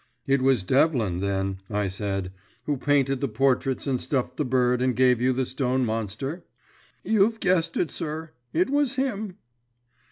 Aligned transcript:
"It 0.25 0.41
was 0.41 0.63
Devlin, 0.63 1.19
then," 1.19 1.59
I 1.69 1.87
said, 1.87 2.31
"who 2.63 2.75
painted 2.75 3.21
the 3.21 3.27
portraits 3.27 3.85
and 3.85 4.01
stuffed 4.01 4.37
the 4.37 4.43
bird 4.43 4.81
and 4.81 4.95
gave 4.95 5.21
you 5.21 5.31
the 5.31 5.45
stone 5.45 5.85
monster?" 5.85 6.43
"You've 7.03 7.39
guessed 7.39 7.77
it, 7.77 7.91
sir. 7.91 8.31
It 8.51 8.71
was 8.71 8.95
him." 8.95 9.35